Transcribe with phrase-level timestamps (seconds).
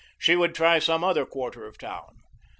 [0.17, 2.23] She would try some other quarter of the town.